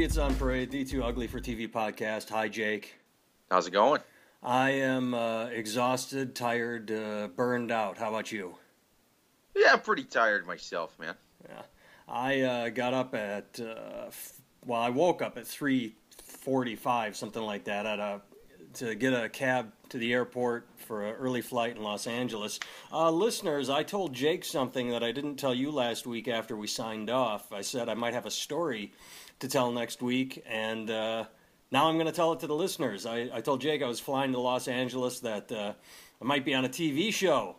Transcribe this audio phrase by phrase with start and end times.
[0.00, 2.30] Idiots on Parade, the Too Ugly for TV podcast.
[2.30, 2.94] Hi, Jake.
[3.50, 4.00] How's it going?
[4.42, 7.98] I am uh, exhausted, tired, uh, burned out.
[7.98, 8.54] How about you?
[9.54, 11.16] Yeah, I'm pretty tired myself, man.
[11.46, 11.62] Yeah,
[12.08, 17.42] I uh, got up at uh, f- well, I woke up at three forty-five, something
[17.42, 18.22] like that, at a
[18.72, 22.58] to get a cab to the airport for an early flight in Los Angeles.
[22.90, 26.68] Uh, listeners, I told Jake something that I didn't tell you last week after we
[26.68, 27.52] signed off.
[27.52, 28.92] I said I might have a story
[29.40, 31.24] to tell next week, and uh,
[31.72, 33.06] now I'm going to tell it to the listeners.
[33.06, 35.72] I, I told Jake I was flying to Los Angeles that uh,
[36.20, 37.56] I might be on a TV show.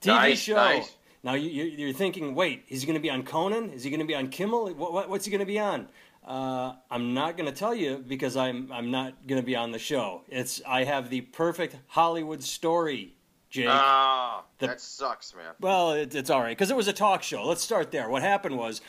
[0.00, 0.54] TV Nice, show.
[0.56, 0.94] nice.
[1.24, 3.70] Now you, you- you're thinking, wait, is he going to be on Conan?
[3.72, 4.72] Is he going to be on Kimmel?
[4.74, 5.88] What, what, what's he going to be on?
[6.26, 9.70] Uh, I'm not going to tell you because I'm I'm not going to be on
[9.72, 10.22] the show.
[10.28, 13.14] It's I have the perfect Hollywood story,
[13.48, 13.66] Jake.
[13.70, 15.54] Ah, that sucks, man.
[15.58, 17.46] Well, it, it's all right because it was a talk show.
[17.46, 18.10] Let's start there.
[18.10, 18.82] What happened was,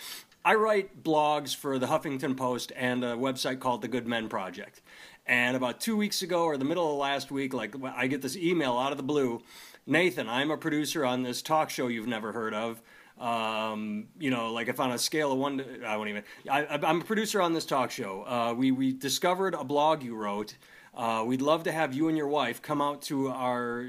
[0.44, 4.82] I write blogs for the Huffington Post and a website called the Good Men Project.
[5.28, 8.36] And about two weeks ago, or the middle of last week, like I get this
[8.36, 9.42] email out of the blue,
[9.86, 12.82] Nathan, I'm a producer on this talk show you've never heard of.
[13.20, 16.24] Um, you know, like if on a scale of one to, I won't even.
[16.50, 18.24] I, I'm a producer on this talk show.
[18.24, 20.56] Uh, we we discovered a blog you wrote.
[20.94, 23.86] Uh, we'd love to have you and your wife come out to our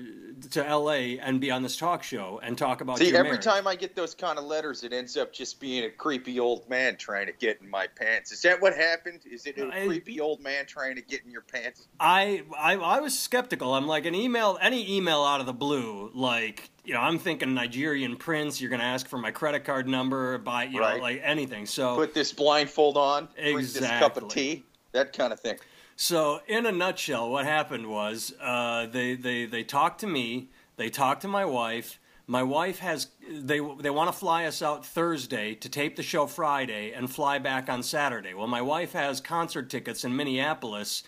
[0.50, 1.18] to L.A.
[1.18, 3.44] and be on this talk show and talk about See, every marriage.
[3.44, 6.68] time I get those kind of letters, it ends up just being a creepy old
[6.68, 8.32] man trying to get in my pants.
[8.32, 9.20] Is that what happened?
[9.30, 11.88] Is it a I- creepy old man trying to get in your pants?
[11.98, 13.74] I, I I was skeptical.
[13.74, 17.54] I'm like an email, any email out of the blue, like you know, I'm thinking
[17.54, 18.60] Nigerian prince.
[18.60, 20.96] You're gonna ask for my credit card number, buy you Right.
[20.96, 21.66] know, like anything.
[21.66, 25.58] So Put this blindfold on, drink this cup of tea, that kind of thing.
[26.02, 30.48] So, in a nutshell, what happened was uh, they, they, they talked to me,
[30.78, 32.00] they talked to my wife.
[32.26, 36.26] My wife has, they, they want to fly us out Thursday to tape the show
[36.26, 38.32] Friday and fly back on Saturday.
[38.32, 41.02] Well, my wife has concert tickets in Minneapolis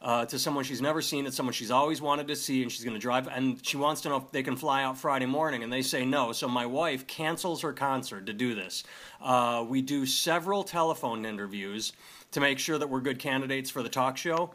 [0.00, 2.84] uh, to someone she's never seen, it's someone she's always wanted to see, and she's
[2.84, 5.62] going to drive, and she wants to know if they can fly out Friday morning,
[5.64, 6.32] and they say no.
[6.32, 8.84] So my wife cancels her concert to do this.
[9.20, 11.92] Uh, we do several telephone interviews
[12.30, 14.52] to make sure that we're good candidates for the talk show.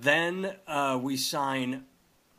[0.00, 1.84] Then uh, we sign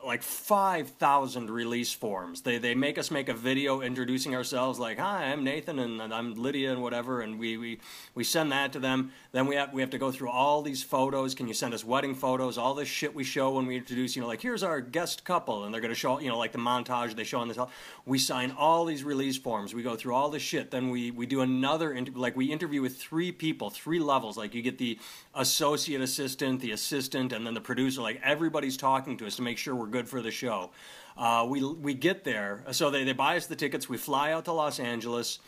[0.05, 2.41] like 5,000 release forms.
[2.41, 6.35] They, they make us make a video introducing ourselves, like, hi, I'm Nathan and, I'm
[6.35, 7.79] Lydia and whatever, and we, we,
[8.13, 9.11] we send that to them.
[9.31, 11.33] Then we have, we have to go through all these photos.
[11.33, 12.57] Can you send us wedding photos?
[12.57, 15.63] All this shit we show when we introduce, you know, like, here's our guest couple,
[15.63, 17.57] and they're going to show, you know, like the montage they show on this.
[18.05, 19.73] We sign all these release forms.
[19.73, 20.69] We go through all this shit.
[20.69, 24.37] Then we, we do another, inter- like, we interview with three people, three levels.
[24.37, 24.99] Like, you get the
[25.33, 28.01] associate assistant, the assistant, and then the producer.
[28.01, 30.71] Like, everybody's talking to us to make sure we're good for the show.
[31.15, 32.65] Uh, we, we get there.
[32.71, 33.87] So they, they buy us the tickets.
[33.87, 35.39] We fly out to Los Angeles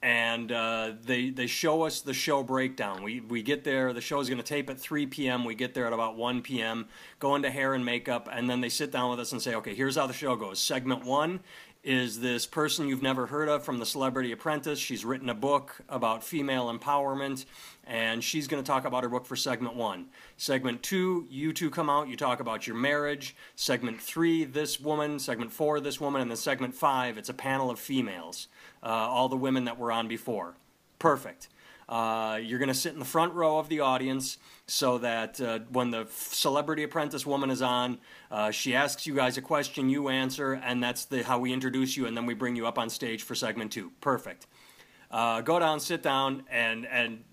[0.00, 3.02] and uh, they they show us the show breakdown.
[3.02, 3.92] We we get there.
[3.92, 5.44] The show is going to tape at 3 p.m.
[5.44, 6.86] We get there at about 1 p.m.
[7.18, 9.74] Go into hair and makeup, and then they sit down with us and say, "Okay,
[9.74, 10.60] here's how the show goes.
[10.60, 11.40] Segment one
[11.84, 14.78] is this person you've never heard of from the Celebrity Apprentice.
[14.78, 17.44] She's written a book about female empowerment,
[17.86, 20.06] and she's going to talk about her book for segment one.
[20.36, 22.08] Segment two, you two come out.
[22.08, 23.34] You talk about your marriage.
[23.56, 25.18] Segment three, this woman.
[25.18, 28.48] Segment four, this woman, and then segment five, it's a panel of females."
[28.82, 30.54] uh, all the women that were on before.
[30.98, 31.48] Perfect.
[31.88, 35.60] Uh, you're going to sit in the front row of the audience so that uh,
[35.70, 37.98] when the celebrity apprentice woman is on,
[38.30, 41.96] uh, she asks you guys a question, you answer, and that's the, how we introduce
[41.96, 43.90] you, and then we bring you up on stage for segment two.
[44.02, 44.46] Perfect.
[45.10, 47.24] Uh, go down, sit down, and and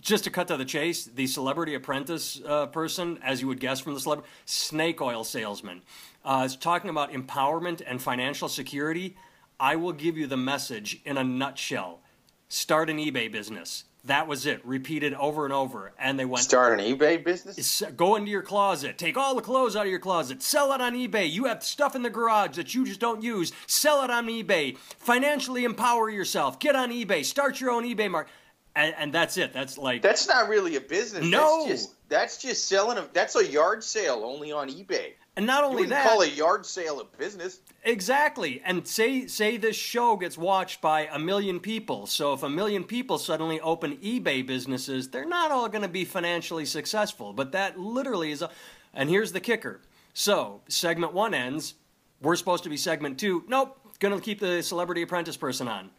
[0.00, 3.80] just to cut to the chase, the celebrity apprentice uh, person, as you would guess
[3.80, 5.82] from the celebrity, snake oil salesman,
[6.24, 9.16] uh, is talking about empowerment and financial security.
[9.60, 12.00] I will give you the message in a nutshell.
[12.48, 13.84] Start an eBay business.
[14.04, 14.64] That was it.
[14.64, 15.92] Repeated over and over.
[15.98, 17.82] And they went, Start an eBay business?
[17.94, 18.96] Go into your closet.
[18.96, 20.42] Take all the clothes out of your closet.
[20.42, 21.30] Sell it on eBay.
[21.30, 23.52] You have stuff in the garage that you just don't use.
[23.66, 24.78] Sell it on eBay.
[24.78, 26.58] Financially empower yourself.
[26.58, 27.22] Get on eBay.
[27.22, 28.32] Start your own eBay market.
[28.78, 29.52] And, and that's it.
[29.52, 31.24] That's like That's not really a business.
[31.24, 31.66] No.
[31.66, 35.14] That's just, that's just selling a, that's a yard sale only on eBay.
[35.36, 36.08] and not You only wouldn't that.
[36.08, 37.58] call a yard sale a business.
[37.82, 38.62] Exactly.
[38.64, 42.06] And say say this show gets watched by a million people.
[42.06, 46.04] So if a million people suddenly open eBay businesses, they're not all going to be
[46.04, 48.50] financially successful, but that literally is a
[48.94, 49.80] And here's the kicker.
[50.14, 51.74] So, segment 1 ends,
[52.22, 53.44] we're supposed to be segment 2.
[53.48, 55.90] Nope, going to keep the celebrity apprentice person on.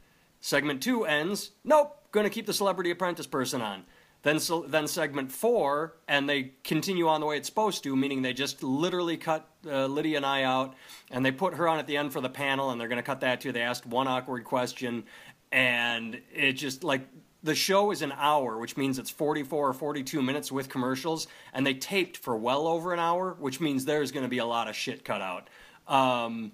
[0.42, 3.84] Segment 2 ends, nope, going to keep the celebrity apprentice person on.
[4.22, 8.22] Then, so, then segment four, and they continue on the way it's supposed to, meaning
[8.22, 10.76] they just literally cut uh, Lydia and I out,
[11.10, 13.04] and they put her on at the end for the panel, and they're going to
[13.04, 13.54] cut that too.
[13.54, 15.06] They asked one awkward question,
[15.54, 17.08] and it just like
[17.44, 21.66] the show is an hour, which means it's 44 or 42 minutes with commercials, and
[21.66, 24.68] they taped for well over an hour, which means there's going to be a lot
[24.68, 25.50] of shit cut out.
[25.88, 26.52] Um,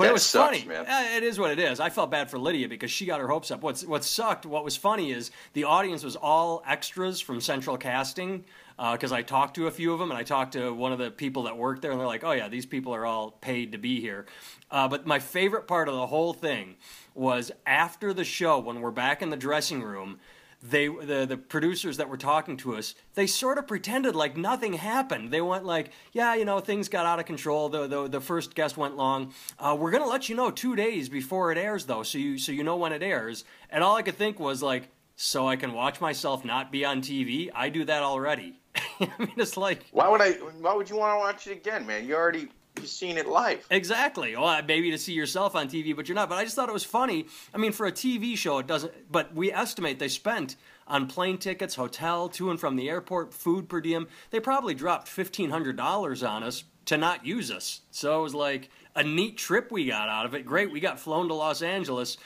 [0.00, 0.68] but That it was sucks, funny.
[0.68, 0.86] man.
[1.16, 1.78] It is what it is.
[1.80, 3.62] I felt bad for Lydia because she got her hopes up.
[3.62, 4.46] What's what sucked?
[4.46, 8.44] What was funny is the audience was all extras from Central Casting
[8.92, 11.10] because I talked to a few of them and I talked to one of the
[11.10, 13.78] people that worked there and they're like, "Oh yeah, these people are all paid to
[13.78, 14.24] be here."
[14.70, 16.76] Uh, but my favorite part of the whole thing
[17.14, 20.18] was after the show when we're back in the dressing room
[20.62, 24.74] they the the producers that were talking to us they sort of pretended like nothing
[24.74, 25.30] happened.
[25.30, 27.68] They went like yeah you know things got out of control.
[27.68, 29.32] The the, the first guest went long.
[29.58, 32.52] Uh, we're gonna let you know two days before it airs though so you so
[32.52, 33.44] you know when it airs.
[33.70, 37.00] And all i could think was like so i can watch myself not be on
[37.00, 38.58] tv i do that already.
[39.00, 40.32] I mean it's like Why would I?
[40.32, 42.06] Why would you want to watch it again, man?
[42.06, 42.48] You already
[42.80, 43.66] you seen it live.
[43.70, 44.36] Exactly.
[44.36, 46.28] Well, maybe to see yourself on TV, but you're not.
[46.28, 47.26] But I just thought it was funny.
[47.54, 48.92] I mean, for a TV show, it doesn't.
[49.10, 50.56] But we estimate they spent
[50.86, 54.08] on plane tickets, hotel, to and from the airport, food per diem.
[54.30, 57.82] They probably dropped fifteen hundred dollars on us to not use us.
[57.90, 60.44] So it was like a neat trip we got out of it.
[60.44, 62.16] Great, we got flown to Los Angeles.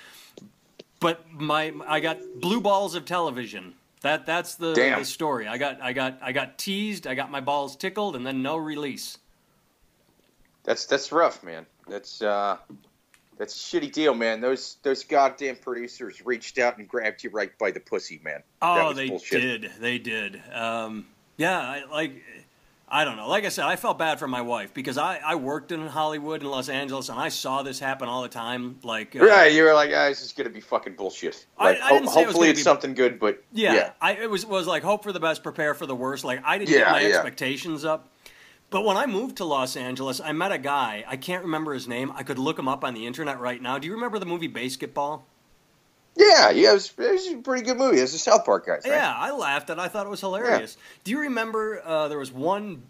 [1.00, 3.75] But my, I got blue balls of television.
[4.00, 5.47] That that's the, the story.
[5.47, 7.07] I got I got I got teased.
[7.07, 9.19] I got my balls tickled, and then no release.
[10.64, 11.66] That's that's rough, man.
[11.88, 12.56] That's uh,
[13.38, 14.40] that's a shitty deal, man.
[14.40, 18.43] Those those goddamn producers reached out and grabbed you right by the pussy, man.
[18.62, 19.40] Oh, they bullshit.
[19.62, 19.72] did.
[19.78, 20.43] They did.
[20.52, 21.06] Um,
[21.37, 22.22] yeah, I, like
[22.88, 23.28] I don't know.
[23.28, 26.43] Like I said, I felt bad for my wife because I, I worked in Hollywood
[26.43, 28.78] in Los Angeles, and I saw this happen all the time.
[28.84, 31.44] Like, uh, Right, you were like, ah, this is gonna be fucking bullshit.
[31.58, 34.31] I- Like, I it was hopefully it's be- something good, but yeah, yeah, I it
[34.31, 36.25] was was like hope for the best, prepare for the worst.
[36.25, 37.08] Like I didn't Yeah, get my yeah.
[37.08, 38.08] expectations up.
[38.75, 41.05] But when I moved to Los Angeles, I met a guy.
[41.06, 42.11] I can't remember his name.
[42.17, 43.79] I could look him up on the internet right now.
[43.79, 45.23] Do you remember the movie BASEketball?
[46.17, 46.71] yeah, yeah.
[46.71, 47.99] It was, it was a pretty good movie.
[47.99, 48.94] It was the South Park guys, right?
[48.94, 50.76] Yeah, I laughed and I thought it was hilarious.
[51.05, 52.82] Do you remember uh, there was one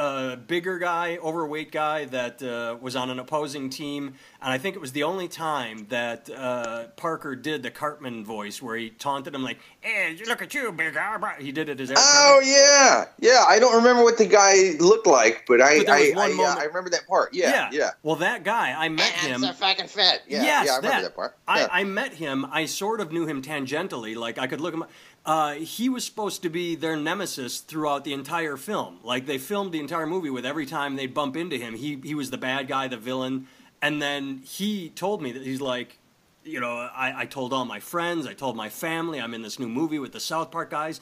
[0.00, 4.74] uh, bigger guy, overweight guy that uh, was on an opposing team, and I think
[4.74, 9.34] it was the only time that uh, Parker did the Cartman voice where he taunted
[9.34, 13.04] him like, "Hey, look at you, big guy!" He did it as Eric Oh yeah,
[13.18, 13.44] yeah.
[13.46, 16.60] I don't remember what the guy looked like, but I But there I, I, uh,
[16.60, 17.34] I remember that part.
[17.34, 17.90] Yeah, yeah.
[18.02, 19.42] Well, that guy, I met him.
[19.42, 20.22] fucking fat.
[20.26, 20.72] Yeah, yes, yeah.
[20.72, 21.36] I remember that, part.
[21.46, 22.46] I, I met him.
[22.50, 24.16] I sort of knew him tangentially.
[24.16, 24.84] Like I could look him.
[24.84, 24.90] up.
[25.24, 28.98] Uh, he was supposed to be their nemesis throughout the entire film.
[29.04, 32.14] Like they filmed the entire movie with every time they'd bump into him, he he
[32.14, 33.46] was the bad guy, the villain.
[33.82, 35.98] And then he told me that he's like,
[36.44, 39.58] you know, I, I told all my friends, I told my family, I'm in this
[39.58, 41.00] new movie with the South Park guys.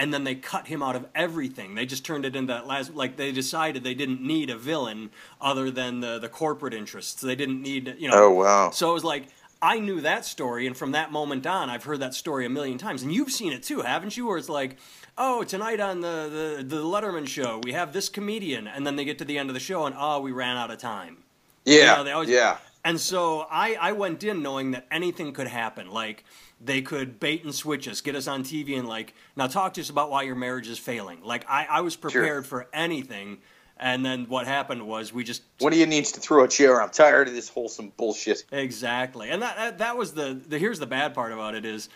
[0.00, 1.74] And then they cut him out of everything.
[1.74, 5.10] They just turned it into that last, like they decided they didn't need a villain
[5.40, 7.20] other than the the corporate interests.
[7.20, 8.14] They didn't need, you know.
[8.14, 8.70] Oh wow.
[8.70, 9.26] So it was like
[9.60, 12.78] I knew that story, and from that moment on, I've heard that story a million
[12.78, 14.26] times, and you've seen it too, haven't you?
[14.26, 14.76] Where it's like,
[15.16, 19.04] oh, tonight on the the, the Letterman show, we have this comedian, and then they
[19.04, 21.18] get to the end of the show, and oh, we ran out of time.
[21.64, 22.58] Yeah, know, they always- yeah.
[22.84, 25.90] And so I, I went in knowing that anything could happen.
[25.90, 26.24] Like
[26.60, 29.80] they could bait and switch us, get us on TV, and like now talk to
[29.80, 31.22] us about why your marriage is failing.
[31.22, 33.38] Like I, I was prepared for anything,
[33.80, 36.80] and then what happened was we just What of you needs to throw a chair.
[36.82, 38.44] I'm tired of this wholesome bullshit.
[38.52, 41.88] Exactly, and that, that that was the, the here's the bad part about it is,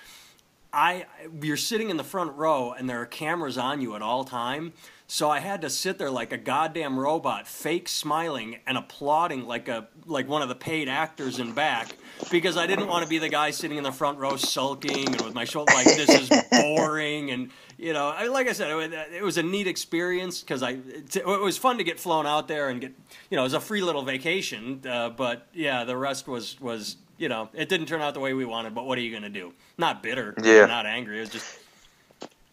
[0.72, 1.06] I
[1.42, 4.72] you're sitting in the front row and there are cameras on you at all time,
[5.06, 9.68] so I had to sit there like a goddamn robot, fake smiling and applauding like
[9.68, 11.94] a like one of the paid actors in back
[12.30, 15.20] because I didn't want to be the guy sitting in the front row sulking and
[15.20, 18.74] with my shoulder like this is boring and you know I, like I said it
[18.74, 22.26] was, it was a neat experience because I it, it was fun to get flown
[22.26, 22.94] out there and get
[23.28, 26.96] you know it was a free little vacation uh, but yeah the rest was was
[27.22, 29.30] you know it didn't turn out the way we wanted but what are you gonna
[29.30, 30.66] do not bitter Yeah.
[30.66, 31.58] not angry it was just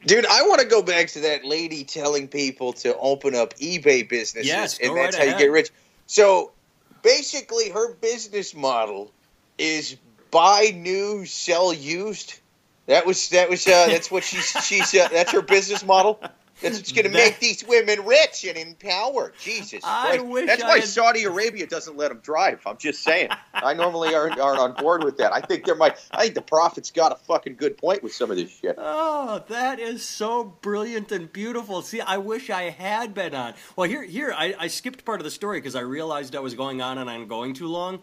[0.06, 4.08] Dude, I want to go back to that lady telling people to open up eBay
[4.08, 5.72] businesses, Yes, and that's right how you get rich.
[6.08, 6.54] So,
[7.02, 9.12] basically, her business model
[9.58, 9.98] is
[10.32, 12.40] buy new, sell used.
[12.86, 16.22] That was that was uh, that's what she's she's uh, that's her business model.
[16.62, 19.34] That's going to make these women rich and empowered.
[19.40, 20.26] Jesus, I Christ.
[20.26, 22.62] wish that's I why had- Saudi Arabia doesn't let them drive.
[22.66, 23.30] I'm just saying.
[23.54, 25.34] I normally aren't, aren't on board with that.
[25.34, 25.96] I think there might.
[26.12, 28.76] I think the prophet's got a fucking good point with some of this shit.
[28.78, 31.82] Oh, that is so brilliant and beautiful.
[31.82, 33.54] See, I wish I had been on.
[33.76, 36.54] Well, here, here, I, I skipped part of the story because I realized I was
[36.56, 38.02] going on and I'm going too long.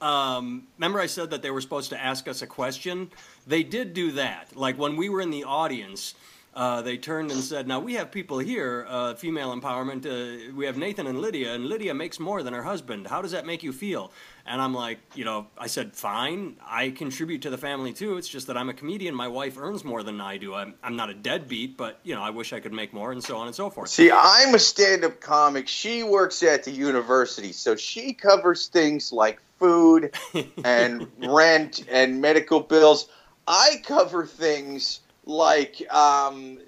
[0.00, 3.10] Um, remember, I said that they were supposed to ask us a question?
[3.46, 4.54] They did do that.
[4.56, 6.14] Like when we were in the audience,
[6.58, 10.04] uh, they turned and said, "Now we have people here, uh, female empowerment.
[10.04, 13.06] Uh, we have Nathan and Lydia, and Lydia makes more than her husband.
[13.06, 14.10] How does that make you feel?"
[14.44, 16.56] And I'm like, you know, I said, "Fine.
[16.66, 18.16] I contribute to the family too.
[18.16, 19.14] It's just that I'm a comedian.
[19.14, 20.52] My wife earns more than I do.
[20.52, 23.22] I'm, I'm not a deadbeat, but you know, I wish I could make more, and
[23.22, 25.68] so on and so forth." See, I'm a stand-up comic.
[25.68, 30.12] She works at the university, so she covers things like food
[30.64, 33.08] and rent and medical bills.
[33.46, 36.58] I cover things like um,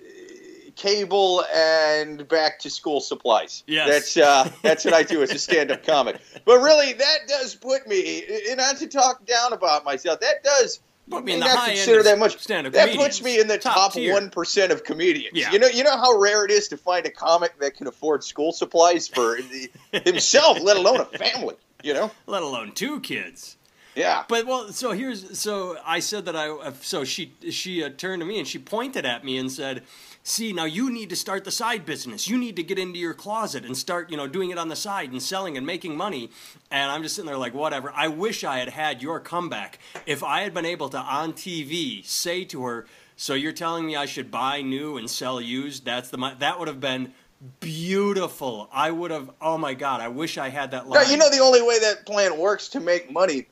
[0.77, 3.65] cable and back to school supplies.
[3.67, 3.89] Yes.
[3.89, 6.21] That's uh, that's what I do as a stand-up comic.
[6.45, 10.81] But really, that does put me, and not to talk down about myself, that does
[11.11, 12.47] Put me in the not high end consider that much.
[12.47, 12.97] That comedians.
[12.97, 15.33] puts me in the Top top one percent of comedians.
[15.35, 15.51] Yeah.
[15.51, 18.23] You know, you know how rare it is to find a comic that can afford
[18.23, 19.71] school supplies for the,
[20.05, 21.57] himself, let alone a family.
[21.83, 22.11] You know?
[22.27, 23.57] let alone two kids.
[23.95, 24.25] Yeah.
[24.29, 28.27] But well, so here's so I said that I so she she uh, turned to
[28.27, 29.83] me and she pointed at me and said,
[30.23, 32.29] "See, now you need to start the side business.
[32.29, 34.77] You need to get into your closet and start, you know, doing it on the
[34.77, 36.31] side and selling and making money."
[36.71, 37.93] And I'm just sitting there like, "Whatever.
[37.95, 39.79] I wish I had had your comeback.
[40.07, 43.97] If I had been able to on TV say to her, "So you're telling me
[43.97, 47.13] I should buy new and sell used?" That's the that would have been
[47.59, 48.69] beautiful.
[48.73, 49.31] I would have.
[49.41, 50.01] Oh my god!
[50.01, 51.11] I wish I had that No, line.
[51.11, 53.47] you know the only way that plan works to make money.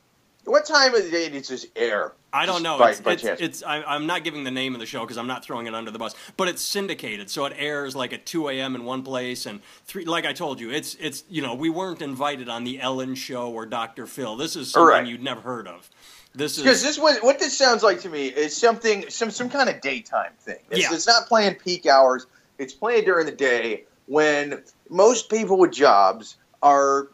[0.48, 2.12] What time of the day does this air?
[2.32, 2.78] I don't know.
[2.78, 5.18] By, it's, by it's, it's I, I'm not giving the name of the show because
[5.18, 6.14] I'm not throwing it under the bus.
[6.36, 8.74] But it's syndicated, so it airs like at 2 a.m.
[8.74, 10.04] in one place and three.
[10.04, 13.50] Like I told you, it's it's you know we weren't invited on the Ellen Show
[13.50, 14.06] or Dr.
[14.06, 14.36] Phil.
[14.36, 15.06] This is something Right.
[15.06, 15.88] you'd never heard of.
[16.34, 19.68] This Because this was what this sounds like to me is something some some kind
[19.68, 20.58] of daytime thing.
[20.70, 20.94] It's, Yeah.
[20.94, 22.26] it's not playing peak hours.
[22.58, 27.08] It's playing during the day when most people with jobs are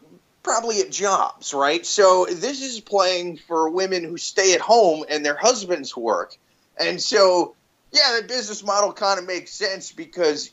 [0.45, 1.83] probably at jobs, right?
[1.85, 6.37] So this is playing for women who stay at home and their husbands work.
[6.79, 7.55] And so
[7.91, 10.51] yeah, the business model kind of makes sense because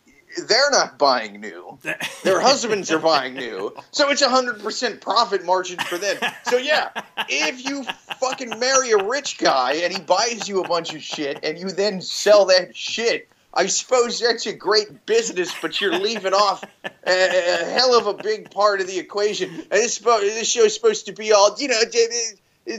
[0.49, 1.79] they're not buying new.
[2.25, 3.75] Their husbands are buying new.
[3.91, 6.17] So it's a 100% profit margin for them.
[6.45, 6.89] So yeah,
[7.29, 7.85] if you
[8.19, 11.71] fucking marry a rich guy and he buys you a bunch of shit and you
[11.71, 16.89] then sell that shit, I suppose that's a great business, but you're leaving off a,
[17.07, 19.51] a hell of a big part of the equation.
[19.51, 21.81] And this, this show is supposed to be all, you know,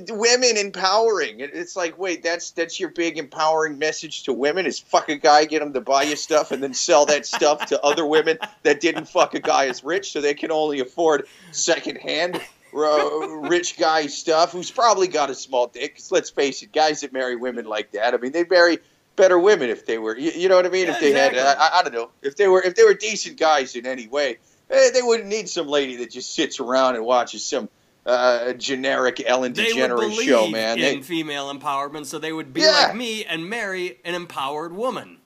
[0.09, 1.41] women empowering.
[1.41, 5.45] It's like, wait, that's that's your big empowering message to women is fuck a guy,
[5.45, 8.79] get him to buy you stuff, and then sell that stuff to other women that
[8.79, 12.39] didn't fuck a guy as rich, so they can only afford secondhand
[12.73, 14.51] rich guy stuff.
[14.53, 15.95] Who's probably got a small dick.
[15.95, 18.79] 'cause let's face it, guys that marry women like that, I mean, they marry
[19.15, 20.87] better women if they were, you, you know what I mean?
[20.87, 21.39] Yeah, if they exactly.
[21.39, 24.07] had, I, I don't know, if they were, if they were decent guys in any
[24.07, 24.37] way,
[24.69, 27.69] eh, they wouldn't need some lady that just sits around and watches some
[28.05, 30.77] uh, generic Ellen they would DeGeneres believe show, man.
[30.79, 32.71] in They, female empowerment, so they would be Yeah.
[32.71, 35.17] like me and marry an empowered woman.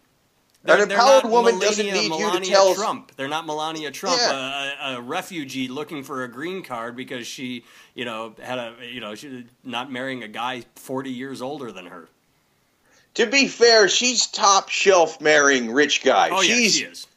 [0.66, 3.14] An empowered woman doesn't Melania- need you to tell- Trump.
[3.16, 4.74] They're not Melania Trump, Yeah.
[4.92, 7.64] a, a, a refugee looking for a green card because she,
[7.96, 11.86] you know, had a, you know, she not marrying a guy forty years older than
[11.86, 12.10] her.
[13.16, 16.32] To be fair, she's top shelf marrying rich guys.
[16.34, 17.08] Oh yeah, she is.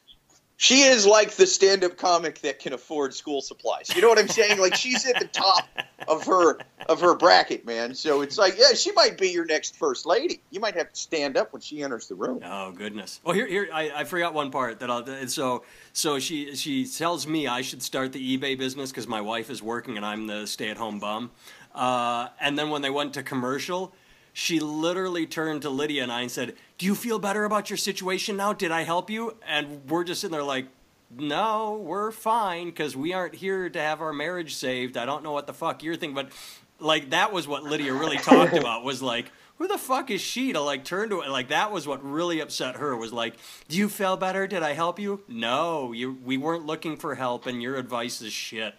[0.61, 3.91] She is like the stand-up comic that can afford school supplies.
[3.95, 4.59] You know what I'm saying?
[4.59, 5.67] Like she's at the top
[6.07, 7.95] of her of her bracket, man.
[7.95, 10.39] So it's like, yeah, she might be your next first lady.
[10.51, 12.41] You might have to stand up when she enters the room.
[12.45, 13.21] Oh goodness!
[13.23, 15.03] Well, here, here, I, I forgot one part that I'll.
[15.09, 19.21] and So, so she she tells me I should start the eBay business because my
[19.21, 21.31] wife is working and I'm the stay-at-home bum.
[21.73, 23.95] Uh, and then when they went to commercial,
[24.33, 27.77] she literally turned to Lydia and I and said, "Do you feel better about your
[27.77, 28.53] situation now?
[28.53, 30.67] Did I help you?" And we're just sitting there like.
[31.13, 34.95] No, we're fine because we aren't here to have our marriage saved.
[34.95, 36.29] I don't know what the fuck you're thinking, but
[36.79, 40.53] like that was what Lydia really talked about was like, who the fuck is she
[40.53, 41.29] to like turn to it?
[41.29, 43.35] Like that was what really upset her was like,
[43.67, 44.47] do you feel better?
[44.47, 45.21] Did I help you?
[45.27, 46.17] No, you.
[46.23, 48.73] We weren't looking for help, and your advice is shit.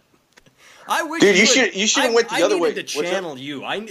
[0.87, 2.73] I wish, Dude, you should- you should have went the I other way.
[2.73, 3.87] To channel you, I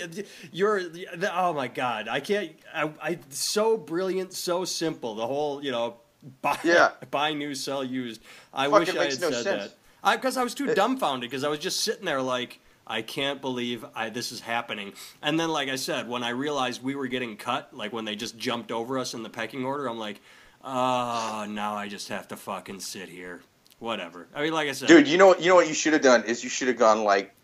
[0.52, 2.52] you're the, oh my god, I can't.
[2.74, 5.14] I, I so brilliant, so simple.
[5.14, 5.96] The whole you know,
[6.42, 6.90] buy Yeah.
[7.10, 8.20] buy new, sell used.
[8.52, 9.64] I Fucking wish I had no said sense.
[9.64, 9.72] that.
[10.04, 13.00] I because I was too It- dumbfounded because I was just sitting there like I
[13.00, 14.92] can't believe I, this is happening.
[15.22, 18.16] And then, like I said, when I realized we were getting cut, like when they
[18.16, 20.20] just jumped over us in the pecking order, I'm like,
[20.64, 23.40] oh, now I just have to fucking sit here.
[23.82, 24.28] Whatever.
[24.32, 25.42] I mean, like I said, Dude, you know what?
[25.42, 27.34] You know what you should have done is you should have gone like,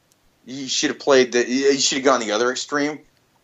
[0.46, 3.00] you should have played the, you should have gone the other extreme,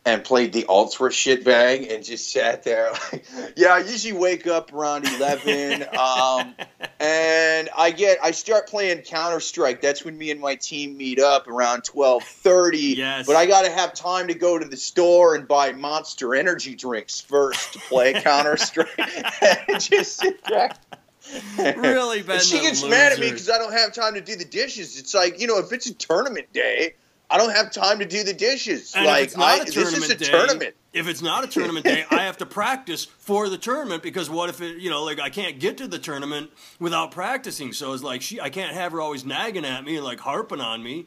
[0.07, 2.93] and played the ultra shit bag and just sat there.
[2.93, 6.55] Like, yeah, I usually wake up around eleven, um,
[7.01, 9.81] and I get I start playing Counter Strike.
[9.81, 12.95] That's when me and my team meet up around twelve thirty.
[12.97, 13.27] Yes.
[13.27, 16.77] But I got to have time to go to the store and buy Monster Energy
[16.77, 20.71] drinks first to play Counter Strike and just sit there.
[21.59, 24.37] really been And she gets mad at me because I don't have time to do
[24.37, 24.99] the dishes.
[24.99, 26.95] It's like you know, if it's a tournament day,
[27.31, 28.95] I don't have time to do the dishes.
[28.95, 30.75] And like it's not I, a this tournament is a day, tournament.
[30.93, 34.51] If it's not a tournament day, I have to practice for the tournament because what
[34.51, 37.73] if it, you know, like I can't get to the tournament without practicing.
[37.73, 40.61] So it's like she, I can't have her always nagging at me and like harping
[40.61, 41.07] on me.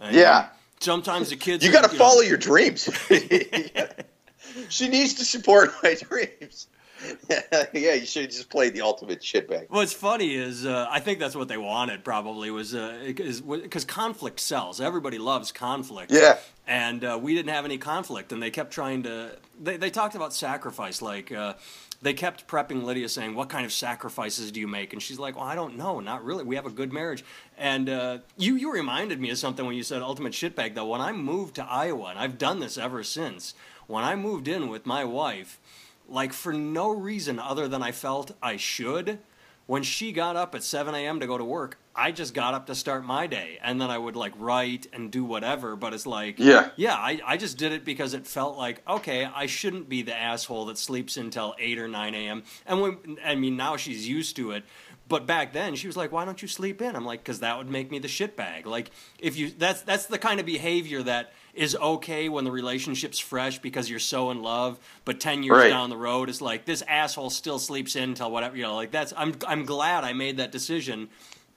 [0.00, 0.48] And Yeah.
[0.78, 2.88] Sometimes the kids, You got to know- follow your dreams.
[4.68, 6.68] she needs to support my dreams.
[7.72, 9.66] yeah, you should have just played the ultimate shitbag.
[9.68, 12.04] What's funny is uh, I think that's what they wanted.
[12.04, 14.80] Probably was because conflict sells.
[14.80, 16.12] Everybody loves conflict.
[16.12, 16.38] Yeah.
[16.66, 19.36] and uh, we didn't have any conflict, and they kept trying to.
[19.60, 21.32] They they talked about sacrifice, like.
[21.32, 21.54] Uh,
[22.02, 25.36] they kept prepping Lydia, saying, "What kind of sacrifices do you make?" And she's like,
[25.36, 26.44] "Well, I don't know, not really.
[26.44, 27.24] We have a good marriage."
[27.56, 30.74] And uh, you you reminded me of something when you said ultimate shitbag.
[30.74, 33.54] Though when I moved to Iowa, and I've done this ever since.
[33.86, 35.60] When I moved in with my wife,
[36.08, 39.18] like for no reason other than I felt I should.
[39.66, 41.18] When she got up at 7 a.m.
[41.18, 43.58] to go to work, I just got up to start my day.
[43.60, 45.74] And then I would like write and do whatever.
[45.74, 46.70] But it's like, Yeah.
[46.76, 50.14] yeah, I, I just did it because it felt like, okay, I shouldn't be the
[50.14, 52.44] asshole that sleeps until 8 or 9 a.m.
[52.64, 54.62] And when, I mean, now she's used to it.
[55.08, 57.58] But back then, she was like, "Why don't you sleep in?" I'm like, "Cause that
[57.58, 61.32] would make me the shitbag." Like, if you that's that's the kind of behavior that
[61.54, 64.78] is okay when the relationship's fresh because you're so in love.
[65.04, 65.68] But ten years Right.
[65.68, 68.56] down the road, it's like this asshole still sleeps in until whatever.
[68.56, 69.12] You know, like that's.
[69.16, 71.08] I'm I'm glad I made that decision.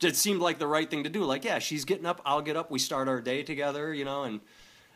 [0.02, 1.24] It seemed like the right thing to do.
[1.24, 2.70] Like, yeah, she's getting up, I'll get up.
[2.72, 3.94] We start our day together.
[3.94, 4.42] You know, and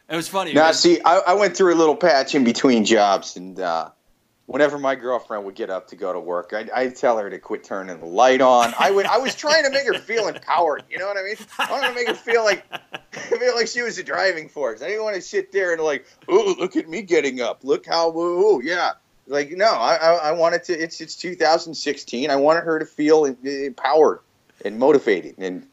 [0.08, 0.54] it was funny.
[0.54, 3.90] Now, see, I, I went through a little patch in between jobs, and uh,
[4.46, 7.40] whenever my girlfriend would get up to go to work, I'd, I'd tell her to
[7.40, 8.74] quit turning the light on.
[8.78, 10.84] I would, I was trying to make her feel empowered.
[10.90, 11.36] You know what I mean?
[11.58, 12.66] I wanted to make her feel like,
[13.12, 14.82] feel like she was the driving force.
[14.82, 17.64] I didn't want to sit there and like, oh, look at me getting up.
[17.64, 18.92] Look how, ooh, yeah.
[19.28, 20.74] Like, no, I, I, I wanted to.
[20.74, 22.30] It's, it's 2016.
[22.30, 24.20] I wanted her to feel empowered
[24.66, 25.66] and motivated, and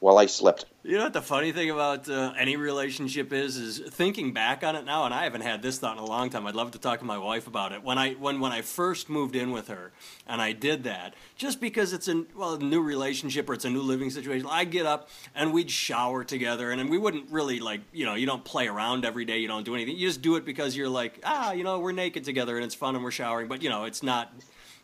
[0.00, 0.64] while I slept.
[0.82, 3.58] You know what the funny thing about uh, any relationship is?
[3.58, 6.30] Is thinking back on it now, and I haven't had this thought in a long
[6.30, 6.46] time.
[6.46, 7.84] I'd love to talk to my wife about it.
[7.84, 9.92] When I when when I first moved in with her,
[10.26, 13.70] and I did that just because it's a well a new relationship or it's a
[13.70, 14.46] new living situation.
[14.50, 18.14] I'd get up and we'd shower together, and, and we wouldn't really like you know
[18.14, 19.38] you don't play around every day.
[19.38, 19.96] You don't do anything.
[19.96, 22.74] You just do it because you're like ah you know we're naked together and it's
[22.74, 24.32] fun and we're showering, but you know it's not.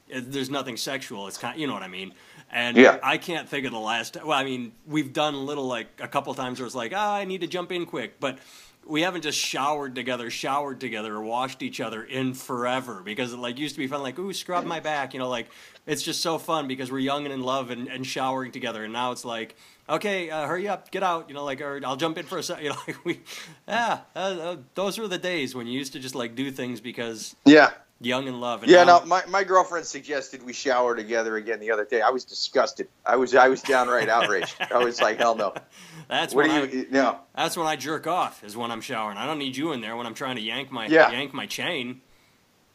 [0.09, 1.27] It, there's nothing sexual.
[1.27, 2.13] It's kind, you know what I mean.
[2.51, 2.99] And Yeah.
[3.03, 4.17] I can't think of the last.
[4.23, 7.25] Well, I mean, we've done little like a couple times where it's like, ah, I
[7.25, 8.39] need to jump in quick, but
[8.87, 13.39] we haven't just showered together, showered together, or washed each other in forever because it
[13.39, 15.49] like used to be fun, like ooh, scrub my back, you know, like
[15.87, 18.93] it's just so fun because we're young and in love and, and showering together, and
[18.93, 19.57] now it's like.
[19.89, 21.29] Okay, uh, hurry up, get out.
[21.29, 22.65] You know, like, or I'll jump in for a second.
[22.65, 23.21] You know, like we,
[23.69, 26.81] yeah, uh, uh, those were the days when you used to just like do things
[26.81, 27.71] because Yeah.
[28.01, 28.63] Young in love.
[28.63, 32.01] And Yeah, now- no, my, my girlfriend suggested we shower together again the other day.
[32.03, 32.89] I was disgusted.
[33.05, 34.55] I was I was downright outraged.
[34.73, 35.55] I was like, hell no.
[36.09, 37.19] that's What when do I, you no?
[37.35, 38.45] That's when I jerk off.
[38.45, 39.17] Is when I'm showering.
[39.17, 41.11] I don't need you in there when I'm trying to yank my Yeah.
[41.11, 42.01] yank my chain.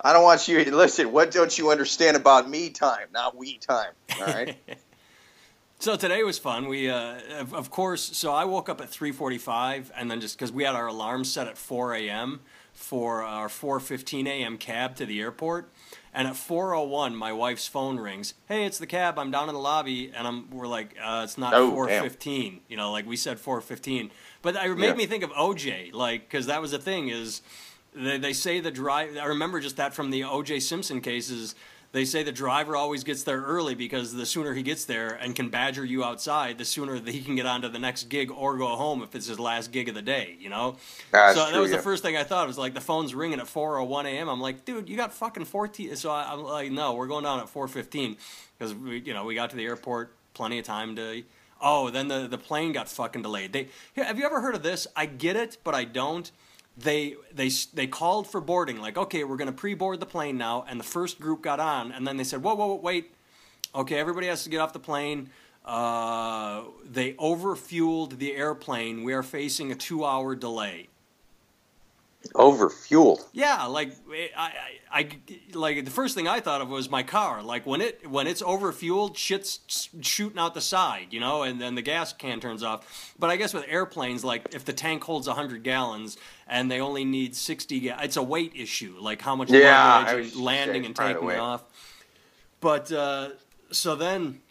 [0.03, 3.59] I don't want you to listen, what don't you understand about me time, not we
[3.59, 3.91] time.
[4.19, 4.57] All right?
[5.79, 6.67] So today was fun.
[6.67, 10.51] We, uh, of, of course, so I woke up at 3:45, and then just because
[10.51, 12.41] we had our alarm set at 4 a.m.
[12.73, 14.57] for our 4:15 a.m.
[14.57, 15.69] cab to the airport,
[16.13, 18.33] and at 4:01, my wife's phone rings.
[18.47, 19.19] Hey, it's the cab.
[19.19, 22.61] I'm down in the lobby, and I'm we're like, uh, it's not Oh, 4:15.
[22.67, 24.11] You know, like we said 4:15.
[24.41, 24.93] But it made Yeah.
[24.95, 27.41] me think of OJ, like because that was the thing is.
[27.93, 29.17] They, they say the drive.
[29.17, 30.61] I remember just that from the O.J.
[30.61, 31.55] Simpson cases.
[31.93, 35.35] They say the driver always gets there early because the sooner he gets there and
[35.35, 38.31] can badger you outside, the sooner that he can get on to the next gig
[38.31, 40.37] or go home if it's his last gig of the day.
[40.39, 40.77] You know.
[41.11, 41.77] That's so that was yeah.
[41.77, 42.45] the first thing I thought.
[42.45, 44.29] It was like the phone's ringing at 4:01 a.m.
[44.29, 45.95] I'm like, dude, you got fucking 14.
[45.97, 48.15] So I, I'm like, no, we're going down at 4:15
[48.57, 51.23] because we, you know, we got to the airport plenty of time to.
[51.61, 53.51] Oh, then the the plane got fucking delayed.
[53.51, 54.87] They have you ever heard of this?
[54.95, 56.31] I get it, but I don't
[56.77, 60.65] they they they called for boarding like okay we're going to pre-board the plane now
[60.67, 63.13] and the first group got on and then they said whoa whoa, whoa wait.
[63.73, 65.29] Okay everybody has to get off the plane.
[65.63, 69.03] Uh, they overfueled the airplane.
[69.03, 70.87] We are facing a two hour delay
[72.35, 73.25] Overfueled.
[73.33, 75.07] Yeah, like I, I, I,
[75.53, 77.41] like the first thing I thought of was my car.
[77.41, 81.75] Like when it when it's overfueled, shit's shooting out the side, you know, and then
[81.75, 83.13] the gas can turns off.
[83.17, 87.05] But I guess with airplanes, like if the tank holds hundred gallons and they only
[87.05, 88.97] need sixty, ga- it's a weight issue.
[88.99, 91.37] Like how much Yeah, I luggage and landing and taking away.
[91.37, 91.63] off.
[92.59, 93.29] But uh,
[93.71, 94.41] so then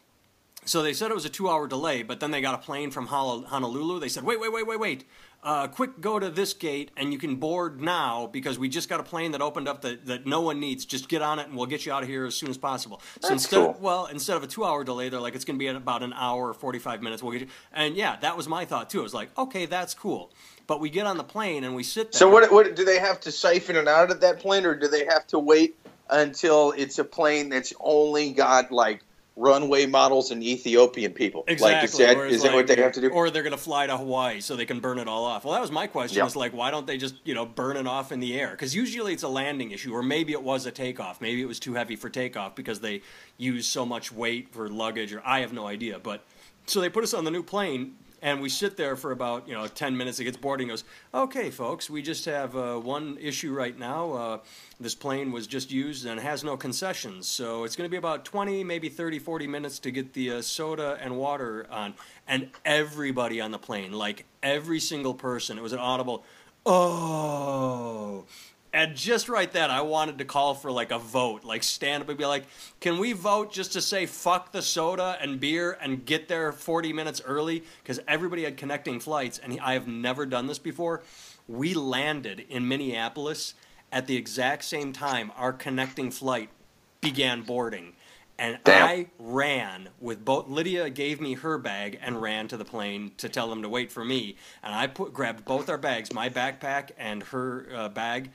[0.64, 3.06] so they said it was a two-hour delay, but then they got a plane from
[3.06, 3.98] Honolulu.
[4.00, 5.04] They said, "Wait, wait, wait, wait, wait!
[5.42, 9.00] Uh, quick, go to this gate, and you can board now because we just got
[9.00, 10.84] a plane that opened up that, that no one needs.
[10.84, 13.00] Just get on it, and we'll get you out of here as soon as possible."
[13.00, 13.76] So That's instead, cool.
[13.80, 16.12] well, instead of a two-hour delay, they're like, "It's going to be at about an
[16.12, 17.22] hour or forty-five minutes.
[17.22, 19.00] We'll get you." And yeah, that was my thought too.
[19.00, 20.30] I was like, "Okay, that's cool."
[20.66, 22.18] But we get on the plane and we sit there.
[22.18, 22.52] So what?
[22.52, 25.26] What do they have to siphon it out of that plane, or do they have
[25.28, 25.74] to wait
[26.10, 29.02] until it's a plane that's only got like
[29.40, 31.44] runway models and Ethiopian people?
[31.48, 31.74] Exactly.
[31.74, 33.08] Like, is that is that what they have to do?
[33.08, 35.44] Or they're going to fly to Hawaii so they can burn it all off.
[35.44, 36.18] Well, that was my question.
[36.18, 36.26] Yeah.
[36.26, 38.50] Is like, why don't they just you know burn it off in the air?
[38.50, 41.20] Because usually it's a landing issue, or maybe it was a takeoff.
[41.20, 43.02] Maybe it was too heavy for takeoff because they
[43.38, 45.98] use so much weight for luggage, or I have no idea.
[45.98, 46.22] But
[46.66, 47.96] so they put us on the new plane.
[48.22, 50.20] And we sit there for about you know ten minutes.
[50.20, 50.68] It gets boarding.
[50.68, 54.12] Goes, okay, folks, we just have uh, one issue right now.
[54.12, 54.38] Uh,
[54.78, 58.24] this plane was just used and has no concessions, so it's going to be about
[58.24, 61.94] 20, maybe 30, 40 minutes to get the uh, soda and water on.
[62.26, 66.24] And everybody on the plane, like every single person, it was an audible,
[66.64, 68.24] oh.
[68.72, 72.08] And just right then, I wanted to call for like a vote, like stand up
[72.08, 72.44] and be like,
[72.80, 76.92] "Can we vote just to say fuck the soda and beer and get there 40
[76.92, 81.02] minutes early?" Because everybody had connecting flights, and I have never done this before.
[81.48, 83.54] We landed in Minneapolis
[83.90, 86.50] at the exact same time our connecting flight
[87.00, 87.94] began boarding.
[88.38, 88.88] And Damn.
[88.88, 90.48] I ran with both.
[90.48, 93.92] Lydia gave me her bag and ran to the plane to tell them to wait
[93.92, 94.36] for me.
[94.62, 98.30] And I put grabbed both our bags, my backpack and her uh, bag,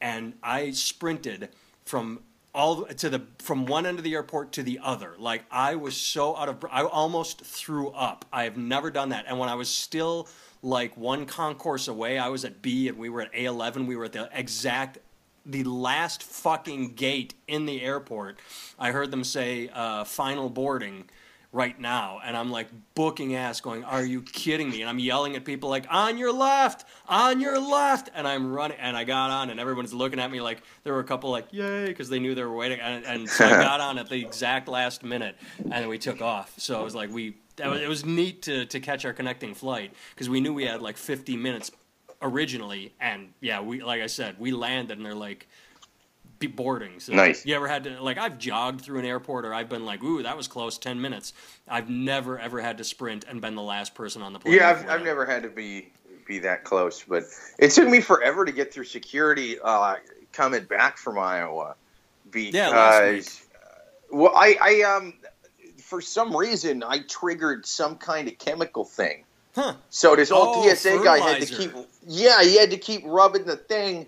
[0.00, 1.50] and I sprinted
[1.84, 2.20] from
[2.54, 5.14] all to the from one end of the airport to the other.
[5.18, 6.64] Like I was so out of.
[6.70, 8.24] I almost threw up.
[8.32, 9.26] I have never done that.
[9.28, 10.28] And when I was still
[10.62, 13.86] like one concourse away, I was at B and we were at A11.
[13.86, 14.98] We were at the exact
[15.46, 18.38] the last fucking gate in the airport,
[18.78, 21.08] I heard them say uh, final boarding
[21.52, 22.20] right now.
[22.24, 24.82] And I'm like booking ass going, Are you kidding me?
[24.82, 28.10] And I'm yelling at people like, On your left, on your left.
[28.14, 28.78] And I'm running.
[28.80, 31.52] And I got on, and everyone's looking at me like, there were a couple like,
[31.52, 32.80] Yay, because they knew they were waiting.
[32.80, 35.36] And, and so I got on at the exact last minute,
[35.70, 36.54] and we took off.
[36.58, 37.36] So it was like, we.
[37.56, 40.64] That was, it was neat to, to catch our connecting flight because we knew we
[40.64, 41.70] had like 50 minutes
[42.22, 45.46] originally, and yeah, we like I said, we landed and they're like
[46.40, 46.98] be boarding.
[46.98, 47.46] So Nice.
[47.46, 50.22] You ever had to like I've jogged through an airport or I've been like, ooh,
[50.22, 51.32] that was close, ten minutes.
[51.68, 54.54] I've never ever had to sprint and been the last person on the plane.
[54.54, 55.92] Yeah, I've, I've never had to be
[56.26, 57.24] be that close, but
[57.58, 59.96] it took me forever to get through security uh,
[60.32, 61.76] coming back from Iowa
[62.30, 63.48] because Yeah, last week.
[64.10, 65.14] well, I, I um
[65.82, 69.24] for some reason I triggered some kind of chemical thing.
[69.54, 69.74] Huh.
[69.90, 71.72] So this old Oh, TSA guy had to keep
[72.06, 74.06] yeah he had to keep rubbing the thing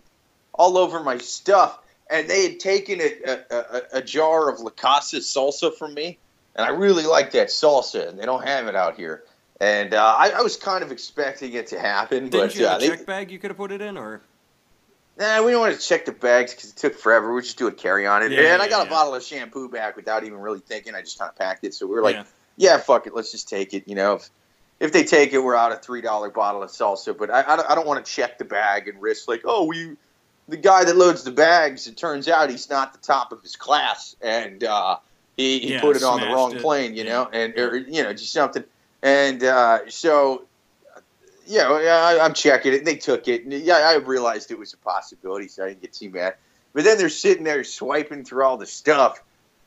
[0.54, 1.78] all over my stuff,
[2.12, 6.18] and they had taken a, a, a, a jar of La Casa salsa from me,
[6.54, 9.24] and I really like that salsa, and they don't have it out here.
[9.60, 12.70] And uh, I, I was kind of expecting it to happen, Didn't but you uh,
[12.70, 14.20] have a they, check bag you could have put it in, or
[15.18, 17.32] nah, we don't want to check the bags because it took forever.
[17.32, 19.22] We just do a carry on it, Yeah, and I got yeah, a bottle of
[19.22, 20.94] shampoo back without even really thinking.
[20.94, 22.24] I just kind of packed it, so we were like, Yeah.
[22.56, 23.84] yeah, fuck it, let's just take it.
[23.86, 24.28] You know, if,
[24.80, 27.16] if they take it, we're out a three dollar bottle of salsa.
[27.16, 29.64] But I, I don't, I don't want to check the bag and risk like, oh,
[29.64, 29.96] we,
[30.52, 31.86] the guy that loads the bags.
[31.86, 34.98] It turns out he's not the top of his class, and uh,
[35.36, 36.60] he, he Yeah, put it on the wrong it.
[36.60, 36.94] plane.
[36.94, 37.10] You Yeah.
[37.10, 38.62] know, and or you know, just something.
[39.02, 40.44] And uh, so,
[41.46, 42.84] yeah, I, I'm checking it.
[42.84, 43.44] They took it.
[43.44, 46.34] And, yeah, I realized it was a possibility, so I didn't get too mad.
[46.74, 49.22] But then they're sitting there swiping through all the stuff,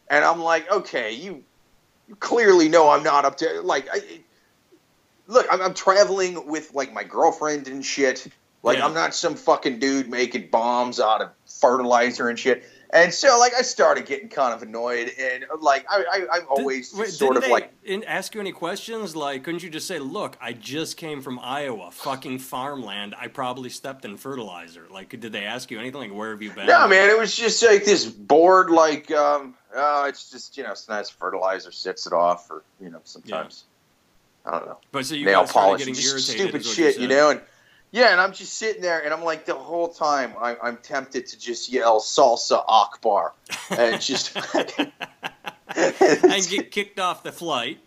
[0.08, 1.44] and I'm like, okay, you,
[2.08, 3.88] you clearly know I'm not up to like.
[3.92, 4.22] I,
[5.26, 8.28] look, I'm, I'm traveling with like my girlfriend and shit.
[8.66, 8.88] Like, Yeah.
[8.88, 12.64] I'm not some fucking dude making bombs out of fertilizer and shit.
[12.92, 16.90] And so, like, I started getting kind of annoyed, and like, I, I, I'm always
[16.92, 19.16] Did- wait, sort didn't of they like, in, ask you any questions?
[19.16, 23.14] Like, couldn't you just say, "Look, I just came from Iowa, fucking farmland.
[23.20, 26.00] I probably stepped in fertilizer." Like, did they ask you anything?
[26.00, 26.68] Like, where have you been?
[26.68, 30.74] No, man, it was just like this board, like, um, oh, it's just, you know,
[30.74, 33.66] sometimes fertilizer sets it off, or, you know, sometimes,
[34.46, 36.62] I don't know, But so you nail polish, just irritated.
[36.62, 37.10] stupid shit, you, said.
[37.10, 37.30] know?
[37.32, 37.42] And
[37.96, 41.28] yeah, and I'm just sitting there, and I'm like, the whole time, I, I'm tempted
[41.28, 43.34] to just yell salsa Akbar,
[43.70, 44.92] and just, and
[46.50, 47.80] get kicked off the flight.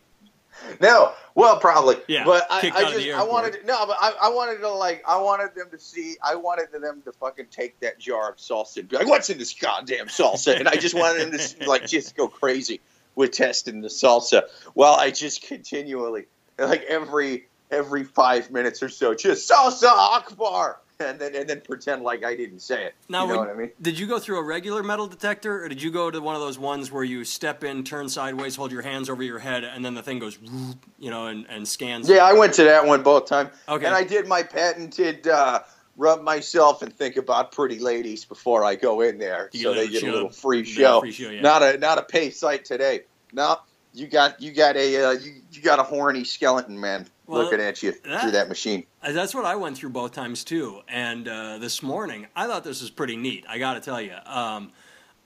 [0.81, 1.97] no, well, probably.
[2.09, 5.05] Yeah, but I, I just I wanted to, no, but I, I wanted to like
[5.07, 8.79] I wanted them to see I wanted them to fucking take that jar of salsa
[8.79, 10.59] and be like, what's in this goddamn salsa?
[10.59, 12.81] And I just wanted them to like just go crazy
[13.15, 14.45] with testing the salsa.
[14.75, 21.19] Well, I just continually like every every five minutes or so, just salsa akbar, and
[21.19, 22.95] then and then pretend like I didn't say it.
[23.09, 23.71] Now, you know when- what I mean?
[23.81, 26.41] did you go through a regular metal detector, or did you go to one of
[26.41, 29.85] those ones where you step in, turn sideways, hold your hands over your head, and
[29.85, 30.39] then the thing goes,
[30.99, 32.09] you know, and, and scans?
[32.09, 33.51] Yeah, I went to that one both times.
[33.69, 33.87] Okay.
[33.87, 35.61] And I did my patented uh,
[35.97, 40.03] rub myself and think about pretty ladies before I go in there, so they get
[40.03, 41.01] a little free show.
[41.01, 41.41] free show, yeah.
[41.43, 43.03] Not a not a pay site today.
[43.33, 43.59] No,
[43.93, 47.61] you got you got a uh, you, you got a horny skeleton man Well, looking
[47.61, 48.87] at you that- through that machine.
[49.03, 50.81] Uh, That's what I went through both times too.
[50.89, 53.45] And uh, this morning, I thought this was pretty neat.
[53.49, 54.73] I got to tell you, um,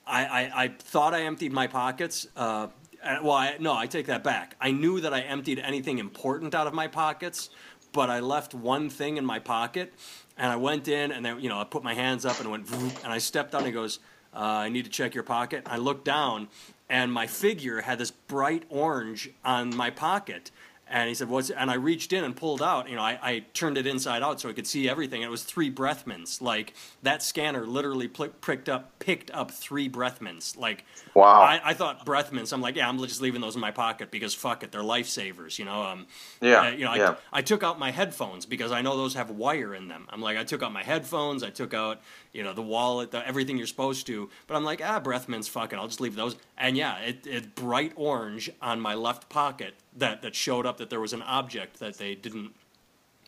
[0.07, 2.27] I, I, I thought I emptied my pockets.
[2.37, 2.67] Uh,
[3.05, 4.57] uh, well, I, no, I take that back.
[4.61, 7.51] I knew that I emptied anything important out of my pockets,
[7.93, 9.93] but I left one thing in my pocket.
[10.37, 12.69] And I went in, and then you know, I put my hands up and went,
[13.05, 13.61] and I stepped on.
[13.61, 14.01] And he goes,
[14.35, 16.49] uh, "I need to check your pocket." I looked down,
[16.89, 20.51] and my figure had this bright orange on my pocket.
[20.93, 22.89] And he said, "What's?" And I reached in and pulled out.
[22.89, 25.23] You know, I, I turned it inside out so I could see everything.
[25.23, 26.43] And it was three breath mints.
[26.43, 30.55] Like that scanner literally pl- pricked up, picked up three breath mints.
[30.55, 31.43] Like, Wow.
[31.43, 32.53] I, I thought breath mints.
[32.53, 35.59] I'm like, yeah, I'm just leaving those in my pocket because fuck it, they're lifesavers.
[35.59, 36.07] You know, um,
[36.41, 37.15] Yeah, uh, you know, yeah.
[37.33, 40.07] I, I took out my headphones because I know those have wire in them.
[40.11, 41.43] I'm like, I took out my headphones.
[41.43, 42.01] I took out,
[42.33, 44.31] you know, the wallet, the, everything you're supposed to.
[44.47, 46.37] But I'm like, ah, breath mints, fuck it, I'll just leave those.
[46.57, 50.89] And yeah, it, it bright orange on my left pocket that that showed up that
[50.89, 52.53] there was an object that they didn't.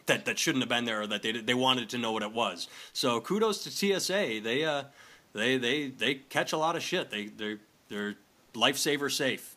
[0.07, 2.33] That, that shouldn't have been there, or that they they wanted to know what it
[2.33, 2.69] was.
[2.93, 4.41] So kudos to TSA.
[4.43, 4.85] They uh,
[5.33, 7.09] they they they catch a lot of shit.
[7.11, 7.57] They they
[7.89, 8.15] they're
[8.55, 9.57] lifesaver safe.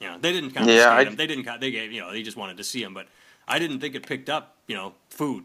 [0.00, 1.16] You know, they didn't confiscate Yeah, I- them.
[1.16, 1.60] They didn't.
[1.60, 3.06] They gave you know they just wanted to see them, but
[3.48, 5.44] I didn't think it picked up you know food.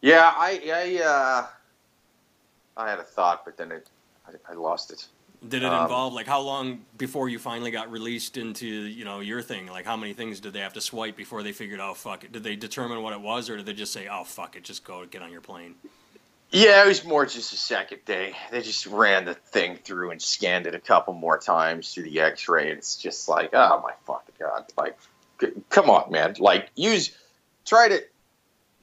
[0.00, 0.60] Yeah, I
[1.00, 1.46] I uh,
[2.76, 3.88] I had a thought, but then it,
[4.26, 5.06] I, I lost it.
[5.46, 9.20] Did it Um, involve like how long before you finally got released into you know
[9.20, 9.66] your thing?
[9.66, 12.32] Like how many things did they have to swipe before they figured oh fuck it?
[12.32, 14.84] Did they determine what it was, or did they just say oh fuck it, just
[14.84, 15.74] go get on your plane?
[16.50, 18.34] Yeah, it was more just a second day.
[18.52, 22.20] They just ran the thing through and scanned it a couple more times through the
[22.20, 22.70] X-ray.
[22.70, 24.64] And it's just like, oh my fucking god!
[24.78, 24.96] Like,
[25.68, 26.36] come on, man!
[26.38, 27.16] Like, use,
[27.64, 28.00] try to,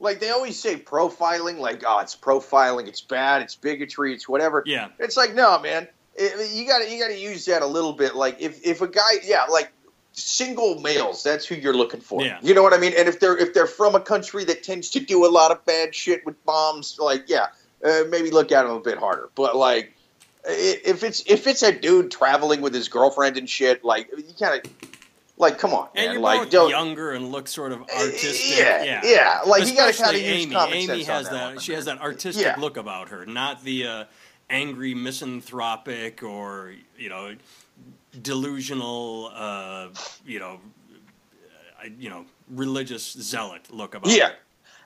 [0.01, 1.59] like they always say profiling.
[1.59, 2.87] Like, oh, it's profiling.
[2.87, 3.41] It's bad.
[3.41, 4.13] It's bigotry.
[4.13, 4.63] It's whatever.
[4.65, 5.87] Yeah, It's like, no, man.
[6.15, 8.15] It- you got to you got to use that a little bit.
[8.15, 9.71] Like, if if a guy, yeah, like
[10.13, 12.21] single males, that's who you're looking for.
[12.23, 12.39] Yeah.
[12.41, 12.93] You know what I mean?
[12.97, 15.65] And if they're if they're from a country that tends to do a lot of
[15.65, 17.47] bad shit with bombs, like yeah,
[17.85, 19.29] uh, maybe look at them a bit harder.
[19.35, 19.93] But like,
[20.45, 24.65] if it's if it's a dude traveling with his girlfriend and shit, like you kind
[24.65, 24.71] of
[25.37, 26.13] like, come on, and man.
[26.13, 26.69] you're like, don't.
[26.69, 28.59] younger and look sort of artistic.
[28.59, 29.41] Yeah, yeah, yeah.
[29.47, 30.53] Like you got to kind of Especially use Amy.
[30.53, 31.53] common Amy has that.
[31.55, 31.61] that.
[31.61, 32.55] She has that artistic Yeah.
[32.59, 34.03] look about her, not the uh,
[34.51, 37.35] angry misanthropic or you know
[38.21, 39.89] delusional, uh,
[40.25, 40.59] you know,
[41.83, 44.11] uh, you know, religious zealot look about.
[44.11, 44.31] Yeah.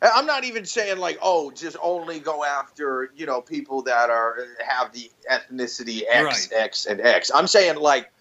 [0.02, 4.38] I'm not even saying like, oh, just only go after you know people that are
[4.66, 6.62] have the ethnicity X, Right.
[6.64, 7.32] X, and X.
[7.34, 8.12] I'm saying like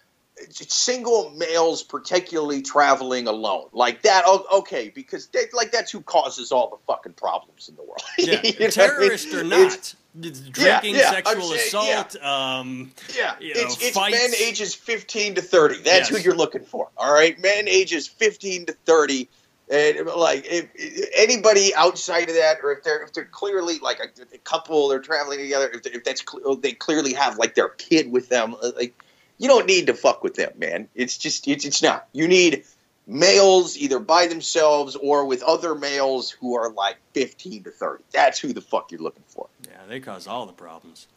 [0.51, 4.25] single males, particularly traveling alone, like that.
[4.53, 8.01] Okay, because they, like that's who causes all the fucking problems in the world.
[8.17, 8.71] Yeah, You know what I mean?
[8.71, 12.01] terrorist or not, it's drinking, yeah, I'm sexual saying, yeah.
[12.05, 12.23] assault.
[12.23, 15.75] Um, Yeah, you know, it's, it's men ages 15 to 30.
[15.77, 16.09] That's Yes.
[16.09, 16.89] who you're looking for.
[16.97, 19.29] All right, men ages 15 to 30.
[19.67, 23.99] And like if, if anybody outside of that, or if they're if they're clearly like
[23.99, 25.71] a, a couple, they're traveling together.
[25.73, 28.93] If, if that's cle- they clearly have like their kid with them, uh, like
[29.37, 30.87] you don't need to fuck with them, man.
[30.95, 32.07] It's just it's it's not.
[32.13, 32.63] You need
[33.07, 38.03] males either by themselves or with other males who are like 15 to 30.
[38.11, 39.47] That's who the fuck you're looking for.
[39.69, 41.07] yeah, they cause all the problems.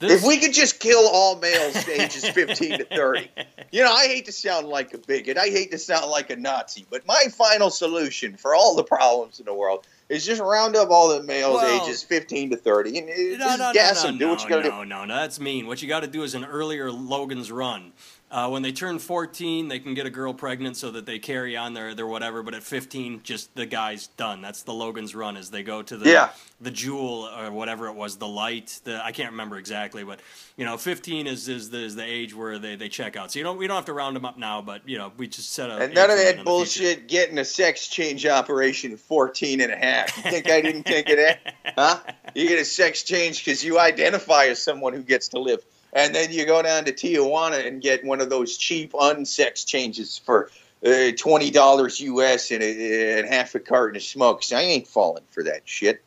[0.00, 3.30] If we could just kill all males ages 15 to 30.
[3.72, 5.36] You know, I hate to sound like a bigot.
[5.36, 6.86] I hate to sound like a Nazi.
[6.88, 10.90] But my final solution for all the problems in the world is just round up
[10.90, 13.14] all the males Well- ages 15 to 30 and No,
[13.46, 14.18] just no, gas no, them.
[14.18, 14.68] no, do what you got to do.
[14.70, 15.66] no, no, no, that's mean.
[15.66, 17.92] What you got to do is an earlier Logan's Run.
[18.34, 21.56] Uh, when they turn 14, they can get a girl pregnant so that they carry
[21.56, 22.42] on their, their whatever.
[22.42, 24.42] But at 15, just the guy's done.
[24.42, 25.36] That's the Logan's Run.
[25.36, 26.30] As they go to the Yeah.
[26.60, 28.80] the jewel or whatever it was, the light.
[28.82, 30.18] The I can't remember exactly, but
[30.56, 33.30] you know, 15 is is the, is the age where they, they check out.
[33.30, 35.28] So you don't we don't have to round them up now, but you know, we
[35.28, 36.44] just set a And none of that in the future.
[36.44, 40.16] bullshit getting a sex change operation at 14 and a half.
[40.16, 41.54] You think I didn't think of that?
[41.78, 41.98] Huh?
[42.34, 45.60] You get a sex change because you identify as someone who gets to live.
[45.94, 50.18] And then you go down to Tijuana and get one of those cheap unsex changes
[50.18, 50.50] for
[50.84, 54.52] uh, twenty dollars US and, a, and half a carton of smokes.
[54.52, 56.02] I ain't falling for that shit.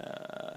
[0.00, 0.54] Uh,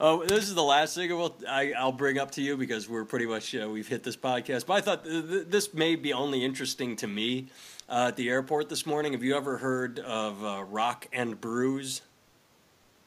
[0.00, 3.04] oh, this is the last thing we'll, I, will bring up to you because we're
[3.04, 4.66] pretty much uh, we've hit this podcast.
[4.66, 7.46] But I thought th- th- this may be only interesting to me
[7.88, 9.12] uh, at the airport this morning.
[9.12, 12.02] Have you ever heard of uh, Rock and Brews?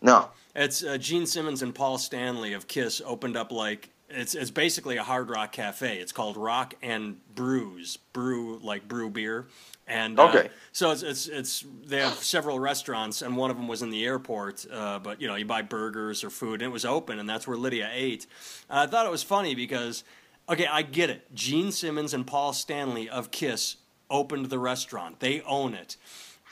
[0.02, 0.30] No.
[0.56, 4.98] It's uh, Gene Simmons and Paul Stanley of Kiss opened up like it's it's basically
[4.98, 5.98] a hard rock cafe.
[5.98, 9.48] It's called Rock and Brews, brew like brew beer.
[9.86, 10.50] And uh, okay.
[10.72, 14.06] so it's, it's it's they have several restaurants, and one of them was in the
[14.06, 14.66] airport.
[14.72, 17.48] Uh, but you know, you buy burgers or food, and it was open, and that's
[17.48, 18.26] where Lydia ate.
[18.70, 20.06] Uh, I thought it was funny because,
[20.48, 21.34] okay, I get it.
[21.34, 23.78] Gene Simmons and Paul Stanley of Kiss
[24.10, 25.98] opened the restaurant; they own it.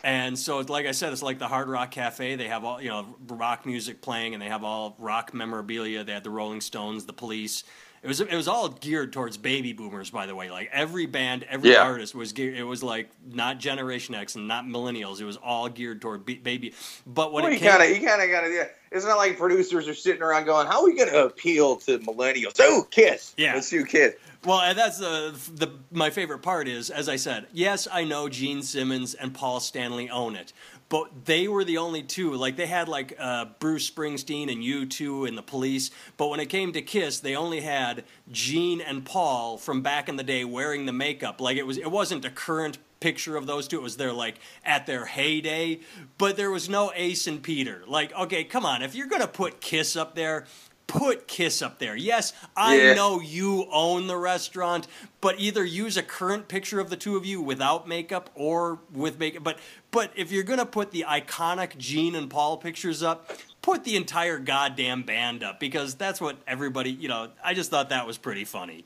[0.04, 2.36] And so, like I said, it's like the Hard Rock Cafe.
[2.36, 6.04] They have all you know rock music playing, and they have all rock memorabilia.
[6.04, 7.64] They had the Rolling Stones, the Police,
[8.04, 10.50] it was it was all geared towards baby boomers, by the way.
[10.50, 11.84] Like every band, every yeah.
[11.84, 12.58] artist was geared.
[12.58, 15.22] It was like not Generation X and not millennials.
[15.22, 16.74] It was all geared toward baby.
[17.06, 18.50] But when well, it you kind of you kind of got to.
[18.50, 18.66] Yeah.
[18.92, 22.00] It's not like producers are sitting around going, "How are we going to appeal to
[22.00, 23.36] millennials?" Oh, Kiss.
[23.38, 24.16] Yeah, let's do Kiss.
[24.44, 28.28] Well, and that's the the my favorite part is, as I said, yes, I know
[28.28, 30.52] Gene Simmons and Paul Stanley own it,
[30.90, 32.34] but they were the only two.
[32.34, 36.48] Like they had like uh, Bruce Springsteen and U2 and the Police, but when it
[36.48, 40.88] came to Kiss, they only had Gene and Paul from back in the day wearing
[40.88, 41.40] the makeup.
[41.40, 43.78] Like it was, it wasn't a current picture of those two.
[43.78, 45.82] It was their like at their heyday,
[46.18, 47.84] but there was no Ace and Peter.
[47.88, 50.46] Like, okay, come on, if you're gonna put Kiss up there,
[50.92, 51.96] put Kiss up there.
[51.96, 52.94] Yes, I yeah.
[52.94, 54.88] know you own the restaurant,
[55.22, 59.18] but either use a current picture of the two of you without makeup or with
[59.18, 59.42] makeup.
[59.42, 59.60] But
[59.92, 64.38] but if you're gonna put the iconic Gene and Paul pictures up, put the entire
[64.38, 66.92] goddamn band up because that's what everybody.
[66.92, 68.84] You know, I just thought that was pretty funny.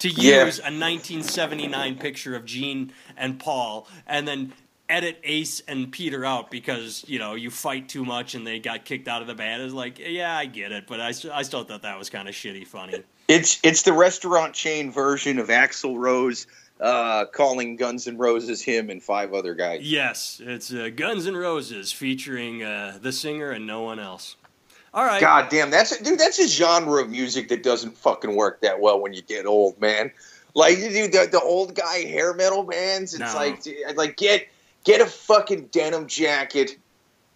[0.00, 0.42] To use yeah.
[0.42, 4.52] a 1979 picture of Gene and Paul, and then
[4.88, 8.84] edit Ace and Peter out because you know you fight too much and they got
[8.84, 9.62] kicked out of the band.
[9.62, 12.34] It's like, yeah, I get it, but I, I still thought that was kind of
[12.34, 13.02] shitty funny.
[13.28, 16.46] It's it's the restaurant chain version of Axl Rose
[16.80, 19.80] uh, calling Guns N' Roses him and five other guys.
[19.82, 24.36] Yes, it's uh, Guns N' Roses featuring uh, the singer and no one else.
[24.94, 25.20] All right.
[25.20, 26.18] God damn, that's a, dude.
[26.18, 29.78] That's a genre of music that doesn't fucking work that well when you get old,
[29.80, 30.10] man.
[30.54, 33.12] Like, dude, the, the old guy hair metal bands.
[33.12, 33.38] It's no.
[33.38, 33.62] like,
[33.94, 34.48] like get
[34.84, 36.76] get a fucking denim jacket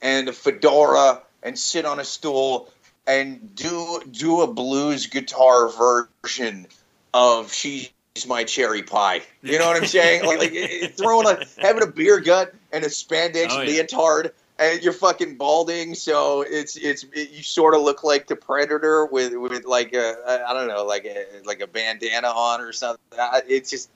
[0.00, 2.70] and a fedora and sit on a stool
[3.06, 6.66] and do do a blues guitar version
[7.12, 7.90] of she's
[8.26, 9.22] my cherry pie.
[9.42, 10.24] You know what I'm saying?
[10.26, 13.82] like, like throwing a having a beer gut and a spandex oh, yeah.
[13.82, 18.36] leotard and you're fucking balding, so it's it's it, you sort of look like the
[18.36, 22.72] predator with with like a I don't know like a like a bandana on or
[22.72, 23.02] something.
[23.48, 23.90] It's just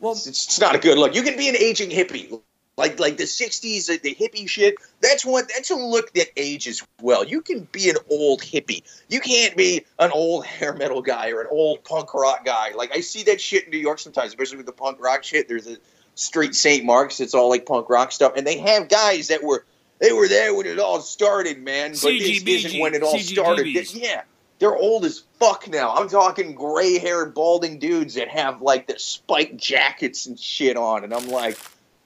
[0.00, 1.14] well, it's, it's not a good look.
[1.14, 2.40] You can be an aging hippie
[2.78, 4.76] like like the '60s, the hippie shit.
[5.00, 7.24] That's what that's a look that ages well.
[7.24, 8.82] You can be an old hippie.
[9.08, 12.70] You can't be an old hair metal guy or an old punk rock guy.
[12.74, 15.48] Like I see that shit in New York sometimes, especially with the punk rock shit.
[15.48, 15.76] There's a
[16.14, 16.84] street St.
[16.84, 17.20] Mark's.
[17.20, 19.64] It's all like punk rock stuff, and they have guys that were
[19.98, 21.90] they were there when it all started, man.
[21.90, 23.66] But this isn't when it all started.
[23.92, 24.22] Yeah.
[24.60, 25.94] They're old as fuck now.
[25.94, 31.04] I'm talking gray haired, balding dudes that have like the spiked jackets and shit on.
[31.04, 31.56] And I'm like,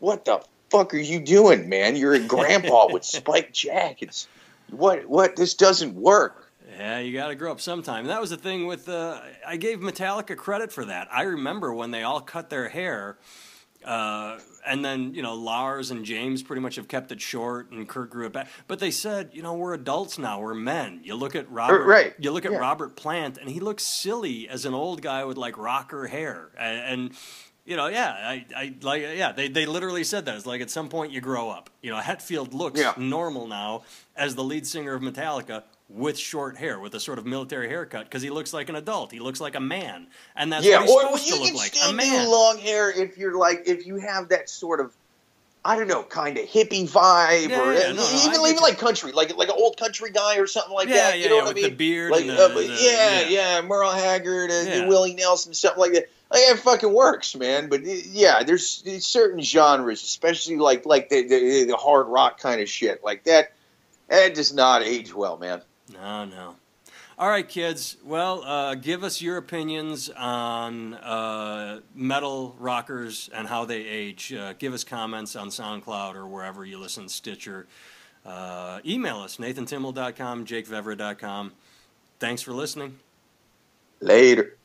[0.01, 1.97] what the fuck are you doing, man?
[1.97, 4.27] You're a grandpa with spiked jackets.
[4.71, 5.07] What?
[5.07, 5.37] What?
[5.37, 6.51] This doesn't work.
[6.79, 8.07] Yeah, you got to grow up sometime.
[8.07, 8.89] That was the thing with.
[8.89, 11.09] Uh, I gave Metallica credit for that.
[11.13, 13.19] I remember when they all cut their hair.
[13.85, 17.89] Uh, and then you know Lars and James pretty much have kept it short, and
[17.89, 18.49] Kirk grew it back.
[18.69, 21.01] But they said, you know, we're adults now, we're men.
[21.03, 22.15] You look at Robert, right?
[22.19, 22.59] You look at yeah.
[22.59, 26.79] Robert Plant, and he looks silly as an old guy with like rocker hair, and,
[26.79, 27.13] and
[27.65, 30.37] you know, yeah, I, I like, yeah, they, they literally said that.
[30.37, 31.71] It's like at some point you grow up.
[31.81, 32.95] You know, Hetfield looks yeah.
[32.97, 33.83] normal now
[34.17, 38.05] as the lead singer of Metallica with short hair, with a sort of military haircut,
[38.05, 39.13] because he looks like an adult.
[39.13, 41.55] He looks like a man, and that's yeah, what he's or, supposed well, to look
[41.55, 42.29] like, a man.
[42.29, 44.93] long hair if you're like if you have that sort of
[45.65, 48.79] I don't know, kind of hippie vibe, yeah, or yeah, no, even no, even like
[48.79, 51.19] country, like like an old country guy or something like yeah, that.
[51.19, 51.65] Yeah, you know yeah, what I mean?
[51.65, 55.81] The beard, like the, uh, the, yeah, yeah, Merle Haggard and, and Willie Nelson, something
[55.81, 56.11] like that.
[56.33, 57.69] Like it fucking works, man.
[57.69, 62.69] But yeah, there's, certain genres, especially like like the, the, the hard rock kind of
[62.69, 63.53] shit, like that.
[64.09, 65.61] That does not age well, man.
[65.93, 66.57] No, no.
[67.19, 67.99] All right, kids.
[68.03, 74.33] Well, uh, give us your opinions on uh, metal rockers and how they age.
[74.33, 77.67] Uh, give us comments on SoundCloud or wherever you listen, Stitcher.
[78.25, 81.53] Uh, email us, nathantimmel.com, jakevevra.com.
[82.19, 82.99] Thanks for listening.
[84.01, 84.57] Later.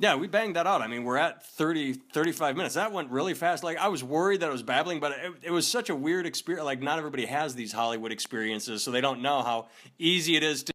[0.00, 0.80] Yeah, we banged that out.
[0.80, 2.76] I mean, we're at 30, 35 minutes.
[2.76, 3.64] That went really fast.
[3.64, 6.24] Like, I was worried that I was babbling, but it, it was such a weird
[6.24, 6.64] experience.
[6.64, 9.66] Like, not everybody has these Hollywood experiences, so they don't know how
[9.98, 10.66] easy it is to